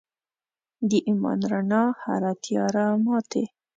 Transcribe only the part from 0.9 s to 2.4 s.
ایمان رڼا هره